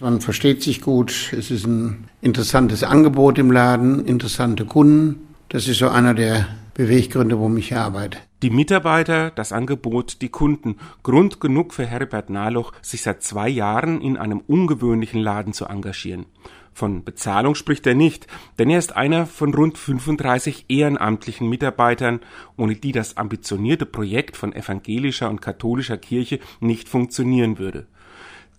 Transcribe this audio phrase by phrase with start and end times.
[0.00, 5.28] Man versteht sich gut, es ist ein interessantes Angebot im Laden, interessante Kunden.
[5.48, 8.18] Das ist so einer der Beweggründe, warum ich hier arbeite.
[8.42, 10.76] Die Mitarbeiter, das Angebot, die Kunden.
[11.02, 16.26] Grund genug für Herbert Nahloch, sich seit zwei Jahren in einem ungewöhnlichen Laden zu engagieren.
[16.72, 18.28] Von Bezahlung spricht er nicht,
[18.60, 22.20] denn er ist einer von rund 35 ehrenamtlichen Mitarbeitern,
[22.56, 27.88] ohne die das ambitionierte Projekt von evangelischer und katholischer Kirche nicht funktionieren würde.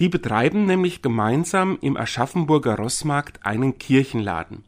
[0.00, 4.64] Die betreiben nämlich gemeinsam im Aschaffenburger Rossmarkt einen Kirchenladen.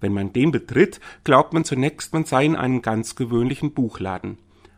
[0.00, 4.36] Wenn man den betritt, glaubt man zunächst, man sei in einem ganz gewöhnlichen Buchladen.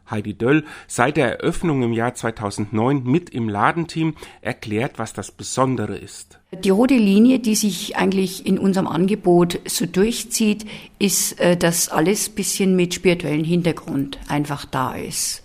[0.09, 5.97] Heidi Döll, seit der Eröffnung im Jahr 2009 mit im Ladenteam, erklärt, was das Besondere
[5.97, 6.39] ist.
[6.53, 10.65] Die rote Linie, die sich eigentlich in unserem Angebot so durchzieht,
[11.01, 15.43] ist, äh, dass alles bisschen mit spirituellem Hintergrund einfach da ist.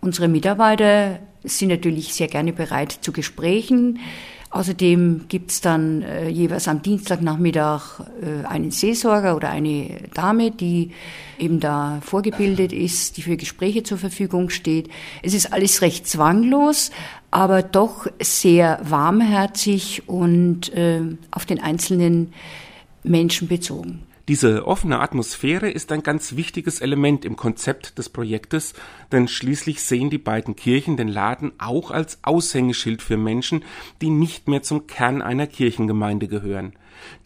[0.00, 4.00] Unsere Mitarbeiter sind natürlich sehr gerne bereit zu Gesprächen.
[4.54, 10.92] Außerdem gibt's dann äh, jeweils am Dienstagnachmittag äh, einen Seelsorger oder eine Dame, die
[11.40, 14.90] eben da vorgebildet ist, die für Gespräche zur Verfügung steht.
[15.24, 16.92] Es ist alles recht zwanglos,
[17.32, 21.00] aber doch sehr warmherzig und äh,
[21.32, 22.32] auf den einzelnen
[23.02, 24.02] Menschen bezogen.
[24.26, 28.72] Diese offene Atmosphäre ist ein ganz wichtiges Element im Konzept des Projektes,
[29.12, 33.64] denn schließlich sehen die beiden Kirchen den Laden auch als Aushängeschild für Menschen,
[34.00, 36.72] die nicht mehr zum Kern einer Kirchengemeinde gehören.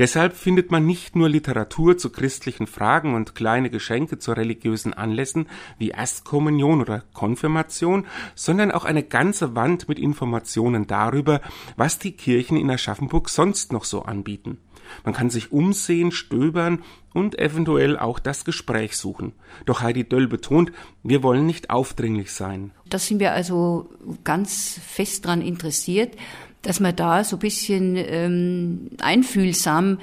[0.01, 5.47] Deshalb findet man nicht nur Literatur zu christlichen Fragen und kleine Geschenke zu religiösen Anlässen
[5.79, 11.43] wie Erstkommunion oder Konfirmation, sondern auch eine ganze Wand mit Informationen darüber,
[11.77, 14.59] was die Kirchen in Aschaffenburg sonst noch so anbieten.
[15.05, 16.83] Man kann sich umsehen, stöbern
[17.14, 19.33] und eventuell auch das Gespräch suchen.
[19.67, 20.72] Doch Heidi Döll betont,
[21.03, 22.70] wir wollen nicht aufdringlich sein.
[22.89, 23.91] Da sind wir also
[24.25, 26.17] ganz fest dran interessiert,
[26.62, 29.98] dass wir da so ein bisschen ähm, einfühlsam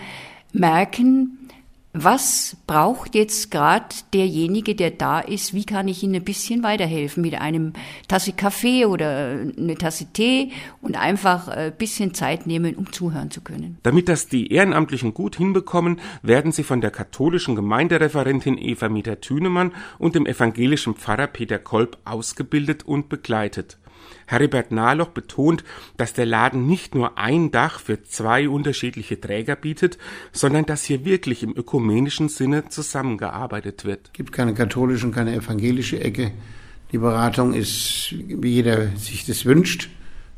[0.54, 1.45] merken,
[1.98, 5.54] was braucht jetzt gerade derjenige, der da ist?
[5.54, 7.74] Wie kann ich Ihnen ein bisschen weiterhelfen mit einem
[8.08, 10.52] Tasse Kaffee oder eine Tasse Tee
[10.82, 13.78] und einfach ein bisschen Zeit nehmen, um zuhören zu können?
[13.84, 20.16] Damit das die Ehrenamtlichen gut hinbekommen, werden sie von der katholischen Gemeindereferentin Eva Mieter-Thünemann und
[20.16, 23.78] dem evangelischen Pfarrer Peter Kolb ausgebildet und begleitet.
[24.28, 25.64] Heribert Nahloch betont,
[25.98, 29.98] dass der Laden nicht nur ein Dach für zwei unterschiedliche Träger bietet,
[30.32, 34.08] sondern dass hier wirklich im ökumenischen Sinne zusammengearbeitet wird.
[34.08, 36.32] Es gibt keine katholische und keine evangelische Ecke.
[36.92, 39.90] Die Beratung ist, wie jeder sich das wünscht,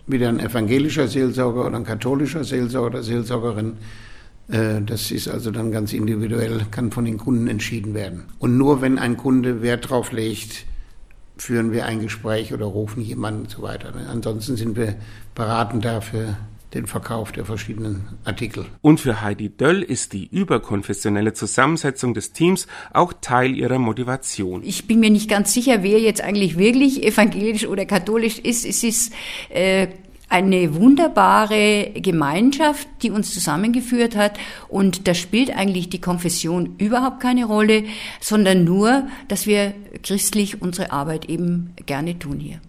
[0.08, 3.74] wieder ein evangelischer Seelsorger oder ein katholischer Seelsorger oder Seelsorgerin.
[4.50, 8.24] Äh, das ist also dann ganz individuell, kann von den Kunden entschieden werden.
[8.40, 10.66] Und nur wenn ein Kunde Wert drauf legt,
[11.38, 13.94] führen wir ein Gespräch oder rufen jemanden und so weiter.
[14.10, 14.96] Ansonsten sind wir
[15.36, 16.38] beratend dafür
[16.74, 18.66] den Verkauf der verschiedenen Artikel.
[18.82, 24.64] Und für Heidi Döll ist die überkonfessionelle Zusammensetzung des Teams auch Teil ihrer Motivation.
[24.64, 28.66] Ich bin mir nicht ganz sicher, wer jetzt eigentlich wirklich evangelisch oder katholisch ist.
[28.66, 29.14] Es ist
[29.50, 29.88] äh,
[30.30, 34.38] eine wunderbare Gemeinschaft, die uns zusammengeführt hat.
[34.68, 37.86] Und da spielt eigentlich die Konfession überhaupt keine Rolle,
[38.20, 39.74] sondern nur, dass wir
[40.04, 42.60] christlich unsere Arbeit eben gerne tun hier.